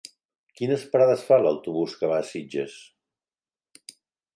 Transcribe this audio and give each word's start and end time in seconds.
Quines 0.59 0.85
parades 0.95 1.27
fa 1.29 1.39
l'autobús 1.43 1.95
que 2.01 2.11
va 2.15 2.19
a 2.25 2.27
Sitges? 2.33 2.83